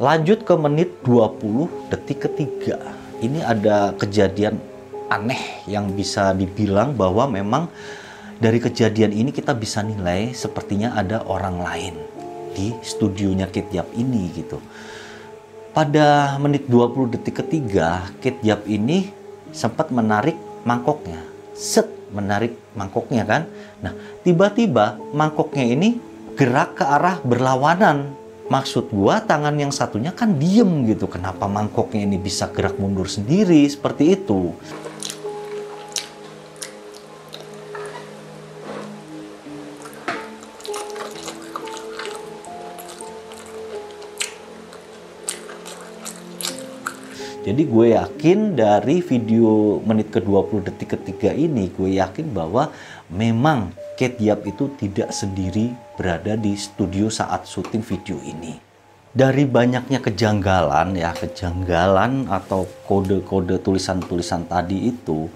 Lanjut 0.00 0.42
ke 0.42 0.56
menit 0.56 1.04
20 1.04 1.92
detik 1.92 2.26
ketiga. 2.26 2.80
Ini 3.22 3.44
ada 3.44 3.94
kejadian 3.94 4.58
aneh 5.12 5.62
yang 5.68 5.92
bisa 5.92 6.32
dibilang 6.32 6.96
bahwa 6.96 7.28
memang 7.28 7.68
dari 8.42 8.58
kejadian 8.58 9.14
ini 9.14 9.30
kita 9.30 9.54
bisa 9.54 9.84
nilai 9.84 10.34
sepertinya 10.34 10.98
ada 10.98 11.22
orang 11.28 11.62
lain 11.62 11.94
di 12.56 12.74
studionya 12.82 13.46
Kit 13.46 13.70
ini 13.94 14.32
gitu. 14.34 14.58
Pada 15.70 16.36
menit 16.42 16.66
20 16.66 17.14
detik 17.14 17.44
ketiga, 17.44 18.10
Kit 18.18 18.42
ini 18.66 19.14
sempat 19.54 19.94
menarik 19.94 20.34
mangkoknya. 20.66 21.22
Set, 21.54 21.86
menarik 22.12 22.54
mangkoknya 22.76 23.24
kan. 23.24 23.42
Nah, 23.80 23.92
tiba-tiba 24.22 25.00
mangkoknya 25.16 25.64
ini 25.66 25.98
gerak 26.38 26.78
ke 26.80 26.84
arah 26.84 27.18
berlawanan. 27.24 28.14
Maksud 28.52 28.92
gua 28.92 29.24
tangan 29.24 29.56
yang 29.56 29.72
satunya 29.72 30.12
kan 30.12 30.36
diem 30.36 30.84
gitu. 30.84 31.08
Kenapa 31.08 31.48
mangkoknya 31.48 32.04
ini 32.04 32.20
bisa 32.20 32.52
gerak 32.52 32.76
mundur 32.76 33.08
sendiri 33.08 33.64
seperti 33.64 34.12
itu? 34.20 34.52
Jadi 47.42 47.66
gue 47.66 47.86
yakin 47.98 48.54
dari 48.54 49.02
video 49.02 49.82
menit 49.82 50.14
ke-20 50.14 50.62
detik 50.62 50.94
ketiga 50.94 51.34
ini, 51.34 51.74
gue 51.74 51.98
yakin 51.98 52.30
bahwa 52.30 52.70
memang 53.10 53.74
Kate 53.98 54.22
Yap 54.22 54.46
itu 54.46 54.70
tidak 54.78 55.10
sendiri 55.10 55.74
berada 55.98 56.38
di 56.38 56.54
studio 56.54 57.10
saat 57.10 57.42
syuting 57.50 57.82
video 57.82 58.18
ini. 58.22 58.72
dari 59.12 59.44
banyaknya 59.44 60.00
kejanggalan 60.00 60.96
ya 60.96 61.12
kejanggalan 61.12 62.32
atau 62.32 62.64
kode-kode 62.88 63.60
tulisan-tulisan 63.60 64.48
tadi 64.48 64.88
itu 64.88 65.28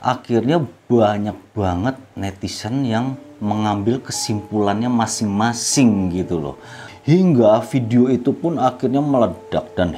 akhirnya 0.00 0.64
banyak 0.88 1.36
banget 1.52 2.00
netizen 2.16 2.88
yang 2.88 3.20
mengambil 3.36 4.00
kesimpulannya 4.00 4.88
masing-masing 4.88 6.08
gitu 6.08 6.40
loh 6.40 6.56
hingga 7.04 7.60
video 7.68 8.08
itu 8.08 8.32
pun 8.32 8.56
akhirnya 8.56 9.04
meledak 9.04 9.68
dan 9.76 9.92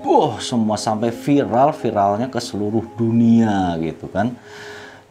heboh 0.00 0.40
semua 0.40 0.80
sampai 0.80 1.12
viral 1.12 1.76
viralnya 1.76 2.32
ke 2.32 2.40
seluruh 2.40 2.88
dunia 2.96 3.76
gitu 3.84 4.08
kan. 4.08 4.32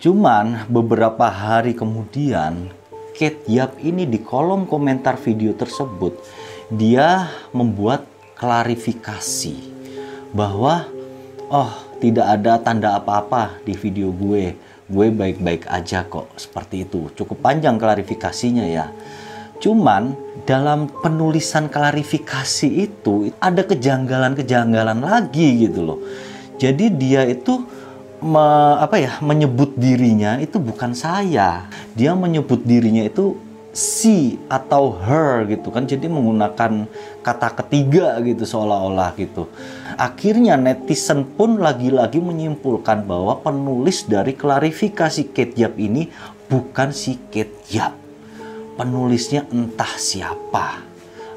Cuman 0.02 0.66
beberapa 0.66 1.30
hari 1.30 1.78
kemudian 1.78 2.74
Kate 3.14 3.46
Yap 3.46 3.78
ini 3.86 4.10
di 4.10 4.18
kolom 4.18 4.66
komentar 4.66 5.14
video 5.22 5.54
tersebut 5.54 6.18
dia 6.74 7.30
membuat 7.54 8.10
klarifikasi 8.34 9.62
bahwa 10.34 10.90
oh 11.54 11.70
tidak 12.02 12.26
ada 12.26 12.58
tanda 12.58 12.98
apa-apa 12.98 13.62
di 13.62 13.78
video 13.78 14.10
gue. 14.10 14.58
Gue 14.90 15.14
baik-baik 15.14 15.70
aja 15.70 16.02
kok. 16.02 16.34
Seperti 16.34 16.82
itu. 16.82 17.14
Cukup 17.14 17.46
panjang 17.46 17.78
klarifikasinya 17.78 18.66
ya. 18.66 18.90
Cuman 19.62 20.18
dalam 20.50 20.90
penulisan 20.90 21.70
klarifikasi 21.70 22.90
itu 22.90 23.30
ada 23.38 23.62
kejanggalan-kejanggalan 23.62 24.98
lagi 24.98 25.70
gitu 25.70 25.86
loh. 25.86 26.00
Jadi 26.58 26.90
dia 26.98 27.22
itu 27.30 27.70
me, 28.26 28.74
apa 28.82 28.98
ya 28.98 29.22
menyebut 29.22 29.78
dirinya 29.78 30.42
itu 30.42 30.58
bukan 30.58 30.98
saya. 30.98 31.70
Dia 31.94 32.18
menyebut 32.18 32.66
dirinya 32.66 33.06
itu 33.06 33.38
she 33.78 34.42
atau 34.50 34.98
her 34.98 35.46
gitu 35.46 35.70
kan. 35.70 35.86
Jadi 35.86 36.10
menggunakan 36.10 36.90
kata 37.22 37.50
ketiga 37.62 38.18
gitu 38.26 38.42
seolah-olah 38.42 39.14
gitu. 39.22 39.46
Akhirnya 40.02 40.58
netizen 40.58 41.30
pun 41.30 41.62
lagi-lagi 41.62 42.18
menyimpulkan 42.18 43.06
bahwa 43.06 43.38
penulis 43.38 44.10
dari 44.10 44.34
klarifikasi 44.34 45.30
Kate 45.30 45.54
ini 45.78 46.10
bukan 46.50 46.90
si 46.90 47.22
Kate 47.30 47.54
penulisnya 48.80 49.44
entah 49.52 50.00
siapa 50.00 50.80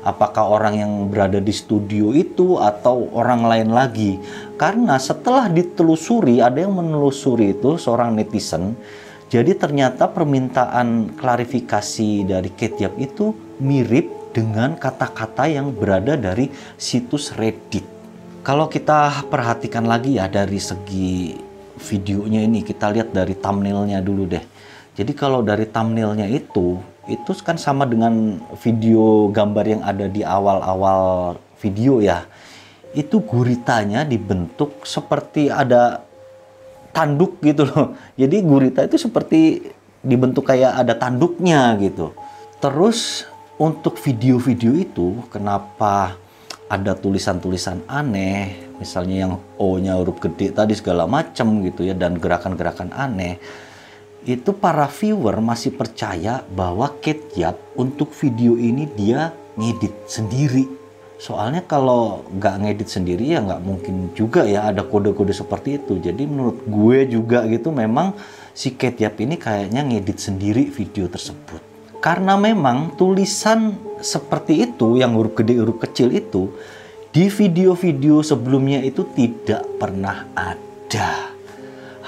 apakah 0.06 0.46
orang 0.46 0.74
yang 0.78 0.92
berada 1.10 1.42
di 1.42 1.50
studio 1.50 2.14
itu 2.14 2.62
atau 2.62 3.10
orang 3.10 3.42
lain 3.42 3.74
lagi 3.74 4.22
karena 4.54 5.02
setelah 5.02 5.50
ditelusuri 5.50 6.38
ada 6.38 6.62
yang 6.62 6.78
menelusuri 6.78 7.58
itu 7.58 7.74
seorang 7.74 8.14
netizen 8.14 8.78
jadi 9.32 9.56
ternyata 9.56 10.12
permintaan 10.12 11.16
klarifikasi 11.16 12.28
dari 12.28 12.52
Ketiap 12.52 13.00
itu 13.00 13.32
mirip 13.64 14.36
dengan 14.36 14.76
kata-kata 14.76 15.48
yang 15.48 15.72
berada 15.72 16.20
dari 16.20 16.52
situs 16.76 17.32
Reddit. 17.32 17.80
Kalau 18.44 18.68
kita 18.68 19.24
perhatikan 19.32 19.88
lagi 19.88 20.20
ya 20.20 20.28
dari 20.28 20.60
segi 20.60 21.32
videonya 21.80 22.44
ini, 22.44 22.60
kita 22.60 22.92
lihat 22.92 23.16
dari 23.16 23.32
thumbnailnya 23.32 24.04
dulu 24.04 24.28
deh. 24.28 24.44
Jadi 24.92 25.12
kalau 25.16 25.40
dari 25.40 25.64
thumbnailnya 25.64 26.28
itu, 26.28 26.76
itu 27.10 27.34
kan 27.42 27.58
sama 27.58 27.82
dengan 27.82 28.38
video 28.62 29.26
gambar 29.34 29.64
yang 29.66 29.82
ada 29.82 30.06
di 30.06 30.22
awal-awal 30.22 31.34
video 31.58 31.98
ya. 31.98 32.26
Itu 32.94 33.24
guritanya 33.24 34.06
dibentuk 34.06 34.84
seperti 34.86 35.50
ada 35.50 36.04
tanduk 36.94 37.42
gitu 37.42 37.66
loh. 37.66 37.96
Jadi 38.20 38.36
gurita 38.44 38.86
itu 38.86 39.00
seperti 39.00 39.72
dibentuk 40.04 40.46
kayak 40.46 40.82
ada 40.86 40.94
tanduknya 40.94 41.74
gitu. 41.82 42.14
Terus 42.62 43.26
untuk 43.58 43.98
video-video 43.98 44.78
itu 44.78 45.26
kenapa 45.30 46.14
ada 46.70 46.96
tulisan-tulisan 46.96 47.84
aneh, 47.84 48.56
misalnya 48.80 49.16
yang 49.28 49.32
O-nya 49.60 50.00
huruf 50.00 50.22
gede 50.24 50.56
tadi 50.56 50.72
segala 50.72 51.04
macam 51.04 51.60
gitu 51.60 51.84
ya 51.84 51.92
dan 51.92 52.16
gerakan-gerakan 52.16 52.94
aneh. 52.94 53.36
Itu 54.22 54.54
para 54.54 54.86
viewer 54.86 55.42
masih 55.42 55.74
percaya 55.74 56.46
bahwa 56.54 56.90
Kate 57.02 57.34
Yap 57.34 57.58
untuk 57.74 58.14
video 58.14 58.54
ini 58.54 58.86
dia 58.86 59.34
ngedit 59.58 60.06
sendiri 60.06 60.82
Soalnya 61.22 61.62
kalau 61.62 62.26
nggak 62.34 62.66
ngedit 62.66 62.88
sendiri 62.90 63.30
ya 63.30 63.38
nggak 63.38 63.62
mungkin 63.62 64.10
juga 64.10 64.42
ya 64.42 64.66
ada 64.74 64.82
kode-kode 64.82 65.30
seperti 65.30 65.78
itu. 65.78 66.02
Jadi 66.02 66.26
menurut 66.26 66.66
gue 66.66 67.06
juga 67.06 67.46
gitu 67.46 67.70
memang 67.70 68.18
si 68.50 68.74
Ketiap 68.74 69.22
ini 69.22 69.38
kayaknya 69.38 69.86
ngedit 69.86 70.18
sendiri 70.18 70.66
video 70.66 71.06
tersebut. 71.06 71.62
Karena 72.02 72.34
memang 72.34 72.98
tulisan 72.98 73.78
seperti 74.02 74.66
itu 74.66 74.98
yang 74.98 75.14
huruf 75.14 75.38
gede 75.38 75.62
huruf 75.62 75.78
kecil 75.78 76.10
itu 76.10 76.50
di 77.14 77.30
video-video 77.30 78.18
sebelumnya 78.26 78.82
itu 78.82 79.06
tidak 79.14 79.62
pernah 79.78 80.26
ada. 80.34 81.31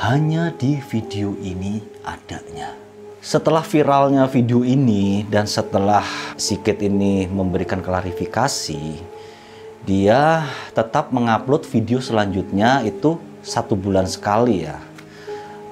Hanya 0.04 0.52
di 0.52 0.84
video 0.84 1.32
ini 1.40 1.80
adanya. 2.04 2.76
Setelah 3.24 3.64
viralnya 3.64 4.28
video 4.28 4.60
ini 4.60 5.24
dan 5.24 5.48
setelah 5.48 6.04
Siket 6.36 6.84
ini 6.84 7.24
memberikan 7.24 7.80
klarifikasi, 7.80 9.00
dia 9.88 10.44
tetap 10.76 11.08
mengupload 11.08 11.64
video 11.64 12.04
selanjutnya 12.04 12.84
itu 12.84 13.16
satu 13.40 13.80
bulan 13.80 14.04
sekali 14.04 14.68
ya. 14.68 14.76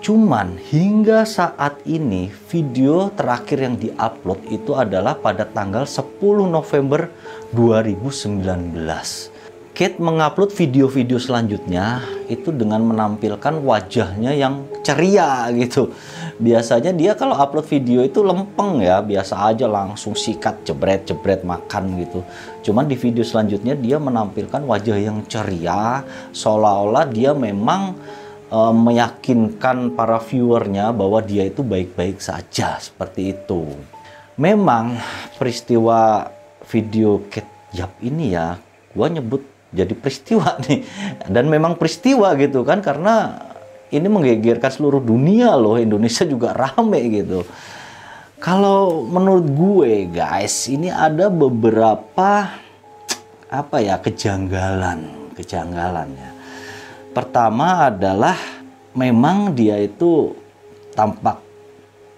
Cuman 0.01 0.57
hingga 0.65 1.29
saat 1.29 1.85
ini 1.85 2.33
video 2.49 3.13
terakhir 3.13 3.69
yang 3.69 3.77
diupload 3.77 4.49
itu 4.49 4.73
adalah 4.73 5.13
pada 5.13 5.45
tanggal 5.45 5.85
10 5.85 6.09
November 6.49 7.13
2019. 7.53 9.32
Kate 9.73 9.97
mengupload 9.97 10.53
video-video 10.53 11.17
selanjutnya 11.17 12.05
itu 12.29 12.53
dengan 12.53 12.85
menampilkan 12.85 13.57
wajahnya 13.65 14.37
yang 14.37 14.69
ceria 14.85 15.49
gitu. 15.57 15.89
Biasanya 16.37 16.93
dia 16.93 17.17
kalau 17.17 17.33
upload 17.33 17.65
video 17.73 18.05
itu 18.05 18.21
lempeng 18.21 18.85
ya, 18.85 19.01
biasa 19.01 19.49
aja 19.49 19.65
langsung 19.65 20.13
sikat 20.13 20.69
jebret-jebret 20.69 21.41
makan 21.41 22.05
gitu. 22.05 22.21
Cuman 22.69 22.85
di 22.85 23.01
video 23.01 23.25
selanjutnya 23.25 23.73
dia 23.73 23.97
menampilkan 23.97 24.61
wajah 24.61 24.99
yang 25.01 25.25
ceria, 25.25 26.05
seolah-olah 26.37 27.09
dia 27.09 27.33
memang 27.33 27.97
e, 28.53 28.59
meyakinkan 28.77 29.97
para 29.97 30.21
viewernya 30.21 30.93
bahwa 30.93 31.25
dia 31.25 31.49
itu 31.49 31.65
baik-baik 31.65 32.21
saja 32.21 32.77
seperti 32.77 33.33
itu. 33.41 33.65
Memang 34.37 35.01
peristiwa 35.41 36.29
video 36.69 37.25
Kate 37.33 37.73
Yap 37.73 37.97
ini 38.05 38.37
ya, 38.37 38.61
gua 38.93 39.09
nyebut 39.09 39.52
jadi 39.73 39.97
peristiwa 39.97 40.57
nih. 40.69 40.85
Dan 41.27 41.49
memang 41.49 41.81
peristiwa 41.81 42.37
gitu 42.37 42.63
kan 42.63 42.85
karena 42.85 43.41
ini 43.89 44.07
menggegerkan 44.07 44.71
seluruh 44.71 45.01
dunia 45.01 45.57
loh. 45.57 45.81
Indonesia 45.81 46.29
juga 46.29 46.53
rame 46.53 47.01
gitu. 47.09 47.43
Kalau 48.43 49.07
menurut 49.07 49.47
gue 49.49 49.93
guys 50.13 50.67
ini 50.69 50.93
ada 50.93 51.31
beberapa 51.31 52.59
apa 53.53 53.77
ya 53.85 54.01
kejanggalan 54.01 55.33
kejanggalan 55.39 56.09
ya. 56.13 56.31
Pertama 57.13 57.93
adalah 57.93 58.37
memang 58.97 59.53
dia 59.53 59.79
itu 59.79 60.33
tampak 60.97 61.41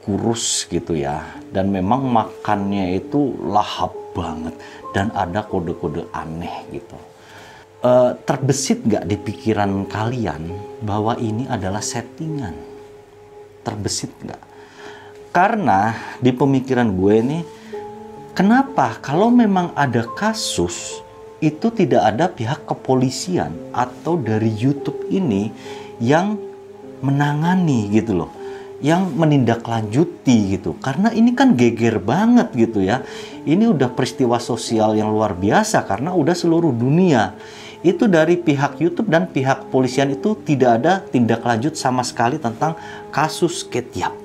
kurus 0.06 0.66
gitu 0.70 0.96
ya. 0.96 1.22
Dan 1.54 1.70
memang 1.70 2.08
makannya 2.08 2.98
itu 2.98 3.36
lahap 3.46 3.94
banget. 4.14 4.54
Dan 4.94 5.10
ada 5.12 5.42
kode-kode 5.42 6.06
aneh 6.14 6.66
gitu 6.70 6.94
uh, 7.84 8.16
terbesit 8.24 8.80
nggak 8.82 9.04
di 9.04 9.16
pikiran 9.20 9.84
kalian 9.86 10.48
bahwa 10.80 11.14
ini 11.20 11.44
adalah 11.46 11.84
settingan? 11.84 12.56
Terbesit 13.60 14.10
nggak? 14.24 14.42
Karena 15.34 15.92
di 16.18 16.32
pemikiran 16.32 16.88
gue 16.96 17.14
ini, 17.20 17.38
kenapa 18.32 18.96
kalau 19.04 19.28
memang 19.28 19.76
ada 19.76 20.08
kasus 20.16 21.04
itu 21.44 21.68
tidak 21.68 22.02
ada 22.14 22.30
pihak 22.32 22.64
kepolisian 22.64 23.52
atau 23.74 24.16
dari 24.16 24.48
YouTube 24.48 25.04
ini 25.12 25.52
yang 26.00 26.40
menangani 27.04 27.92
gitu 27.92 28.24
loh 28.24 28.32
yang 28.84 29.16
menindaklanjuti 29.16 30.56
gitu 30.56 30.76
karena 30.76 31.08
ini 31.14 31.32
kan 31.32 31.56
geger 31.56 32.00
banget 32.04 32.52
gitu 32.52 32.84
ya 32.84 33.00
ini 33.48 33.64
udah 33.64 33.88
peristiwa 33.92 34.36
sosial 34.36 34.92
yang 34.92 35.08
luar 35.08 35.32
biasa 35.32 35.88
karena 35.88 36.12
udah 36.12 36.36
seluruh 36.36 36.72
dunia 36.72 37.32
itu 37.84 38.08
dari 38.08 38.40
pihak 38.40 38.80
YouTube 38.80 39.12
dan 39.12 39.28
pihak 39.28 39.68
kepolisian 39.68 40.16
itu 40.16 40.32
tidak 40.40 40.80
ada 40.80 41.04
tindak 41.04 41.44
lanjut 41.44 41.76
sama 41.76 42.00
sekali 42.00 42.40
tentang 42.40 42.80
kasus 43.12 43.60
Ketiap. 43.60 44.16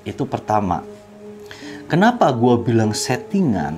Itu 0.00 0.24
pertama. 0.24 0.80
Kenapa 1.84 2.32
gue 2.32 2.56
bilang 2.64 2.96
settingan? 2.96 3.76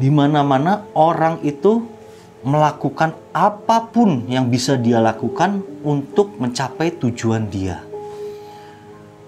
Di 0.00 0.08
mana-mana 0.08 0.88
orang 0.96 1.44
itu 1.44 1.84
melakukan 2.40 3.12
apa 3.36 3.92
pun 3.92 4.24
yang 4.32 4.48
bisa 4.48 4.80
dia 4.80 4.96
lakukan 4.96 5.60
untuk 5.84 6.40
mencapai 6.40 6.96
tujuan 6.96 7.52
dia. 7.52 7.84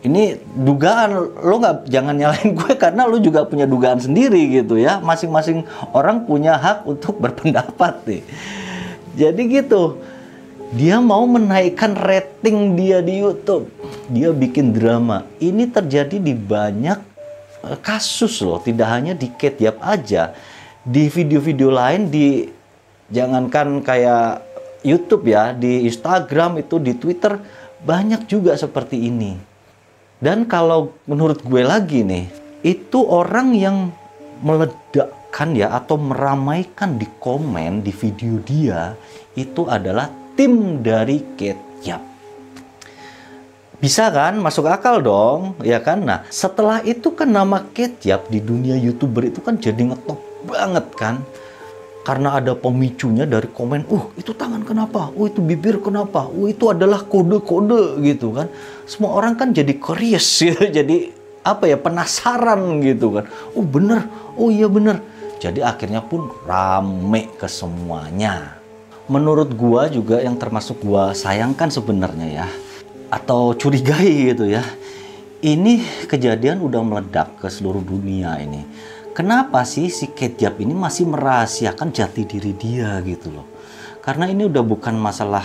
ini 0.03 0.35
dugaan 0.35 1.15
lo 1.15 1.63
nggak 1.63 1.87
jangan 1.87 2.19
nyalain 2.19 2.51
gue 2.59 2.73
karena 2.75 3.07
lo 3.07 3.23
juga 3.23 3.47
punya 3.47 3.71
dugaan 3.71 4.03
sendiri 4.03 4.51
gitu 4.51 4.75
ya 4.75 4.99
masing-masing 4.99 5.63
orang 5.95 6.27
punya 6.27 6.59
hak 6.59 6.83
untuk 6.91 7.23
berpendapat 7.23 8.03
nih 8.03 8.23
jadi 9.13 9.43
gitu. 9.63 10.01
Dia 10.73 11.05
mau 11.05 11.29
menaikkan 11.29 11.93
rating 11.93 12.81
dia 12.81 13.05
di 13.05 13.21
YouTube. 13.21 13.69
Dia 14.09 14.33
bikin 14.33 14.73
drama. 14.73 15.29
Ini 15.37 15.69
terjadi 15.69 16.17
di 16.17 16.33
banyak 16.33 16.99
eh, 17.69 17.79
kasus 17.85 18.41
loh. 18.41 18.57
Tidak 18.57 18.89
hanya 18.89 19.13
di 19.13 19.29
Ketiap 19.29 19.81
aja. 19.85 20.33
Di 20.83 21.13
video-video 21.13 21.71
lain 21.71 22.09
di 22.09 22.49
jangankan 23.13 23.85
kayak 23.85 24.43
YouTube 24.83 25.31
ya 25.31 25.55
di 25.55 25.87
Instagram 25.87 26.59
itu 26.59 26.83
di 26.83 26.97
Twitter 26.97 27.39
banyak 27.85 28.27
juga 28.27 28.57
seperti 28.59 28.99
ini. 28.99 29.39
Dan 30.23 30.47
kalau 30.47 30.95
menurut 31.07 31.43
gue 31.43 31.63
lagi 31.67 32.07
nih, 32.07 32.31
itu 32.63 33.03
orang 33.03 33.59
yang 33.59 33.91
meledakkan 35.33 35.57
ya 35.57 35.73
atau 35.73 35.97
meramaikan 35.97 37.01
di 37.01 37.09
komen 37.17 37.81
di 37.81 37.89
video 37.91 38.37
dia 38.45 38.93
itu 39.33 39.65
adalah 39.65 40.13
tim 40.37 40.85
dari 40.85 41.25
Ketyap. 41.37 42.03
Bisa 43.81 44.13
kan? 44.13 44.39
Masuk 44.39 44.69
akal 44.69 45.01
dong, 45.03 45.57
ya 45.65 45.81
kan? 45.81 46.05
Nah, 46.05 46.23
setelah 46.29 46.85
itu 46.85 47.17
kan 47.17 47.33
nama 47.33 47.65
Ketyap 47.73 48.29
di 48.29 48.45
dunia 48.45 48.77
YouTuber 48.77 49.33
itu 49.33 49.41
kan 49.41 49.57
jadi 49.57 49.81
ngetop 49.89 50.21
banget 50.45 50.87
kan 51.01 51.25
karena 52.03 52.43
ada 52.43 52.59
pemicunya 52.59 53.23
dari 53.25 53.47
komen, 53.47 53.87
uh 53.87 54.11
itu 54.19 54.35
tangan 54.35 54.67
kenapa, 54.67 55.15
uh 55.15 55.27
itu 55.27 55.39
bibir 55.39 55.79
kenapa, 55.79 56.27
uh 56.29 56.47
itu 56.51 56.67
adalah 56.69 57.07
kode-kode 57.07 58.03
gitu 58.05 58.35
kan. 58.35 58.51
Semua 58.85 59.15
orang 59.17 59.39
kan 59.39 59.55
jadi 59.55 59.71
curious 59.79 60.27
gitu, 60.43 60.67
jadi 60.83 61.15
apa 61.47 61.71
ya 61.71 61.79
penasaran 61.79 62.83
gitu 62.83 63.17
kan. 63.17 63.25
Oh 63.55 63.63
bener, 63.63 64.07
oh 64.35 64.51
iya 64.51 64.67
bener. 64.67 64.99
Jadi 65.43 65.59
akhirnya 65.59 66.07
pun 66.07 66.31
rame 66.47 67.35
ke 67.35 67.51
semuanya. 67.51 68.63
Menurut 69.11 69.51
gua 69.59 69.91
juga 69.91 70.23
yang 70.23 70.39
termasuk 70.39 70.79
gua 70.87 71.11
sayangkan 71.11 71.67
sebenarnya 71.75 72.29
ya, 72.31 72.47
atau 73.11 73.51
curigai 73.59 74.31
gitu 74.31 74.47
ya. 74.47 74.63
Ini 75.43 76.07
kejadian 76.07 76.63
udah 76.63 76.87
meledak 76.87 77.43
ke 77.43 77.51
seluruh 77.51 77.83
dunia 77.83 78.39
ini 78.39 78.63
kenapa 79.13 79.63
sih 79.69 79.93
si 79.93 80.11
Ketjap 80.11 80.59
ini 80.59 80.73
masih 80.73 81.07
merahasiakan 81.09 81.93
jati 81.93 82.25
diri 82.25 82.53
dia 82.57 82.99
gitu 83.05 83.29
loh. 83.31 83.47
Karena 84.03 84.27
ini 84.27 84.49
udah 84.49 84.65
bukan 84.67 84.99
masalah 84.99 85.45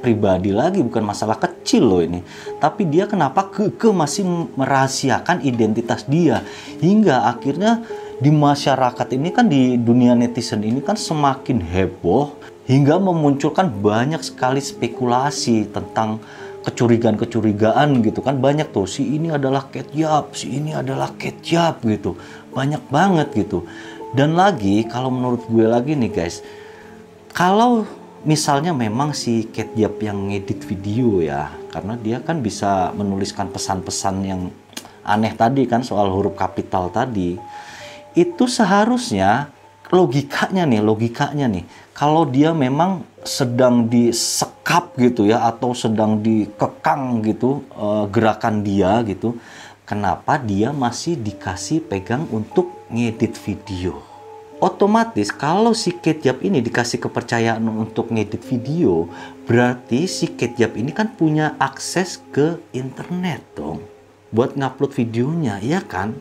pribadi 0.00 0.54
lagi, 0.54 0.80
bukan 0.80 1.04
masalah 1.04 1.36
kecil 1.36 1.84
loh 1.84 2.00
ini. 2.00 2.22
Tapi 2.56 2.88
dia 2.88 3.04
kenapa 3.04 3.52
keke 3.52 3.92
masih 3.92 4.24
merahasiakan 4.56 5.44
identitas 5.44 6.08
dia. 6.08 6.40
Hingga 6.80 7.28
akhirnya 7.36 7.84
di 8.16 8.32
masyarakat 8.32 9.08
ini 9.12 9.28
kan 9.28 9.46
di 9.46 9.76
dunia 9.76 10.16
netizen 10.16 10.64
ini 10.64 10.80
kan 10.80 10.96
semakin 10.96 11.60
heboh 11.60 12.32
hingga 12.64 12.96
memunculkan 12.96 13.68
banyak 13.68 14.24
sekali 14.24 14.58
spekulasi 14.58 15.68
tentang 15.68 16.18
kecurigaan-kecurigaan 16.64 18.00
gitu 18.02 18.24
kan. 18.24 18.40
Banyak 18.40 18.72
tuh 18.72 18.88
si 18.88 19.04
ini 19.04 19.30
adalah 19.30 19.68
ketjap 19.68 20.32
si 20.32 20.56
ini 20.56 20.72
adalah 20.72 21.12
ketjap 21.14 21.84
gitu. 21.84 22.16
Banyak 22.56 22.88
banget 22.88 23.36
gitu. 23.36 23.68
Dan 24.16 24.32
lagi 24.32 24.88
kalau 24.88 25.12
menurut 25.12 25.44
gue 25.46 25.66
lagi 25.68 25.92
nih 25.92 26.08
guys 26.08 26.40
kalau 27.36 27.84
misalnya 28.24 28.72
memang 28.72 29.12
si 29.12 29.44
ketjap 29.52 30.00
yang 30.00 30.32
ngedit 30.32 30.64
video 30.64 31.20
ya 31.20 31.52
karena 31.68 32.00
dia 32.00 32.18
kan 32.24 32.40
bisa 32.40 32.96
menuliskan 32.96 33.52
pesan-pesan 33.52 34.16
yang 34.24 34.48
aneh 35.04 35.36
tadi 35.36 35.68
kan 35.68 35.84
soal 35.84 36.08
huruf 36.08 36.32
kapital 36.32 36.88
tadi 36.88 37.36
itu 38.16 38.48
seharusnya 38.48 39.52
logikanya 39.92 40.66
nih 40.66 40.82
logikanya 40.82 41.46
nih. 41.46 41.64
Kalau 41.94 42.26
dia 42.26 42.50
memang 42.56 43.06
sedang 43.22 43.86
disekap 43.86 44.94
gitu 44.96 45.26
ya 45.28 45.46
atau 45.46 45.74
sedang 45.74 46.22
dikekang 46.22 47.20
gitu 47.26 47.66
uh, 47.74 48.06
gerakan 48.08 48.62
dia 48.62 49.02
gitu 49.04 49.36
kenapa 49.86 50.38
dia 50.38 50.70
masih 50.70 51.18
dikasih 51.18 51.82
pegang 51.86 52.26
untuk 52.30 52.70
ngedit 52.90 53.34
video? 53.38 54.02
Otomatis 54.56 55.28
kalau 55.28 55.76
si 55.76 55.92
Ketjap 55.92 56.40
ini 56.40 56.64
dikasih 56.64 56.96
kepercayaan 56.96 57.60
untuk 57.68 58.08
ngedit 58.08 58.40
video 58.40 59.04
berarti 59.44 60.08
si 60.08 60.32
Ketjap 60.32 60.80
ini 60.80 60.96
kan 60.96 61.12
punya 61.12 61.52
akses 61.60 62.24
ke 62.32 62.56
internet 62.72 63.44
dong 63.52 63.84
buat 64.32 64.56
ngupload 64.56 64.96
videonya 64.96 65.60
ya 65.60 65.84
kan 65.84 66.16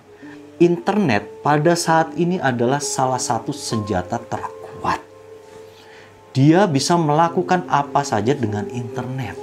internet 0.61 1.43
pada 1.43 1.73
saat 1.73 2.13
ini 2.19 2.39
adalah 2.39 2.79
salah 2.79 3.19
satu 3.19 3.51
senjata 3.51 4.19
terkuat 4.19 4.65
dia 6.35 6.67
bisa 6.67 6.99
melakukan 6.99 7.63
apa 7.71 8.03
saja 8.03 8.35
dengan 8.35 8.67
internet. 8.67 9.39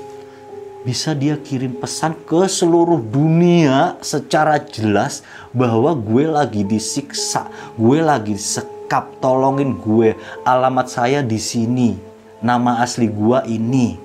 Bisa 0.84 1.16
dia 1.16 1.40
kirim 1.40 1.80
pesan 1.80 2.12
ke 2.28 2.44
seluruh 2.44 3.00
dunia 3.00 3.96
secara 4.04 4.60
jelas 4.60 5.24
bahwa 5.56 5.96
gue 5.96 6.28
lagi 6.28 6.68
disiksa, 6.68 7.48
gue 7.80 8.04
lagi 8.04 8.36
disekap, 8.36 9.08
tolongin 9.24 9.80
gue, 9.80 10.12
alamat 10.44 10.92
saya 10.92 11.24
di 11.24 11.40
sini, 11.40 11.96
nama 12.44 12.84
asli 12.84 13.08
gue 13.08 13.40
ini. 13.48 13.96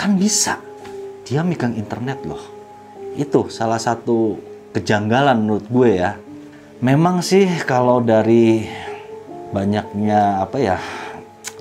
Kan 0.00 0.16
bisa. 0.16 0.64
Dia 1.28 1.44
megang 1.44 1.76
internet 1.76 2.24
loh. 2.24 2.40
Itu 3.20 3.52
salah 3.52 3.76
satu 3.76 4.40
kejanggalan 4.78 5.42
menurut 5.42 5.66
gue 5.66 5.90
ya. 5.98 6.14
Memang 6.78 7.26
sih 7.26 7.50
kalau 7.66 7.98
dari 7.98 8.62
banyaknya 9.50 10.38
apa 10.38 10.56
ya 10.62 10.78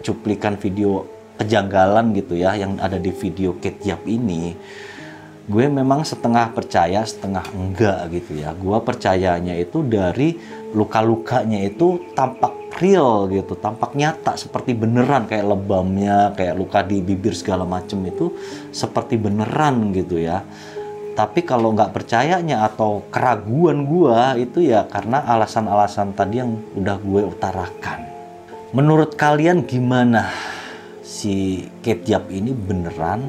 cuplikan 0.05 0.53
video 0.61 1.09
kejanggalan 1.41 2.13
gitu 2.13 2.37
ya 2.37 2.53
yang 2.53 2.77
ada 2.77 3.01
di 3.01 3.09
video 3.09 3.57
Ketiap 3.57 4.05
ini 4.05 4.53
gue 5.47 5.65
memang 5.71 6.03
setengah 6.03 6.51
percaya 6.51 7.07
setengah 7.07 7.47
enggak 7.55 8.11
gitu 8.11 8.35
ya 8.35 8.51
gue 8.51 8.77
percayanya 8.83 9.55
itu 9.55 9.79
dari 9.79 10.35
luka-lukanya 10.75 11.63
itu 11.63 12.11
tampak 12.11 12.75
real 12.83 13.31
gitu 13.31 13.55
tampak 13.55 13.95
nyata 13.95 14.35
seperti 14.35 14.75
beneran 14.75 15.23
kayak 15.23 15.47
lebamnya 15.47 16.35
kayak 16.35 16.51
luka 16.59 16.83
di 16.83 16.99
bibir 16.99 17.31
segala 17.31 17.63
macem 17.63 18.03
itu 18.03 18.35
seperti 18.75 19.15
beneran 19.15 19.95
gitu 19.95 20.19
ya 20.19 20.43
tapi 21.17 21.41
kalau 21.41 21.73
nggak 21.73 21.97
percayanya 21.97 22.61
atau 22.69 23.01
keraguan 23.09 23.89
gue 23.89 24.45
itu 24.45 24.69
ya 24.69 24.85
karena 24.85 25.25
alasan-alasan 25.25 26.13
tadi 26.13 26.45
yang 26.45 26.53
udah 26.77 26.97
gue 27.01 27.25
utarakan 27.25 28.07
Menurut 28.75 29.15
kalian 29.15 29.63
gimana 29.63 30.27
si 30.99 31.63
Ketiap 31.79 32.27
ini 32.27 32.51
beneran 32.51 33.23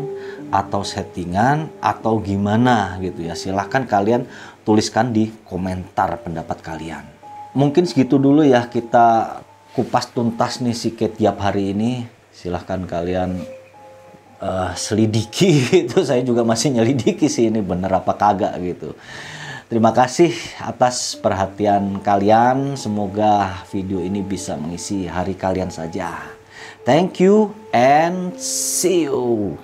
atau 0.50 0.82
settingan 0.82 1.70
atau 1.78 2.18
gimana 2.18 2.98
gitu 2.98 3.22
ya? 3.22 3.38
Silahkan 3.38 3.86
kalian 3.86 4.26
tuliskan 4.66 5.14
di 5.14 5.30
komentar 5.46 6.18
pendapat 6.26 6.58
kalian. 6.58 7.06
Mungkin 7.54 7.86
segitu 7.86 8.18
dulu 8.18 8.42
ya 8.42 8.66
kita 8.66 9.38
kupas 9.78 10.10
tuntas 10.10 10.58
nih 10.58 10.74
si 10.74 10.90
Ketiap 10.90 11.38
hari 11.38 11.70
ini. 11.70 12.10
Silahkan 12.34 12.82
kalian 12.82 13.38
uh, 14.42 14.72
selidiki 14.74 15.66
itu 15.86 15.98
saya 16.02 16.22
juga 16.22 16.42
masih 16.42 16.74
nyelidiki 16.74 17.26
sih 17.30 17.50
ini 17.50 17.62
bener 17.62 17.90
apa 17.92 18.14
kagak 18.14 18.54
gitu. 18.62 18.94
Terima 19.68 19.92
kasih 19.92 20.32
atas 20.64 21.12
perhatian 21.12 22.00
kalian. 22.00 22.72
Semoga 22.80 23.68
video 23.68 24.00
ini 24.00 24.24
bisa 24.24 24.56
mengisi 24.56 25.04
hari 25.04 25.36
kalian 25.36 25.68
saja. 25.68 26.24
Thank 26.88 27.20
you 27.20 27.52
and 27.68 28.32
see 28.40 29.04
you. 29.04 29.60